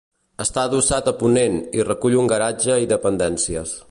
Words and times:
Està 0.45 0.63
adossat 0.69 1.09
a 1.11 1.13
ponent 1.19 1.59
i 1.81 1.85
recull 1.91 2.17
un 2.23 2.33
garatge 2.35 2.81
i 2.87 2.91
dependències. 2.95 3.77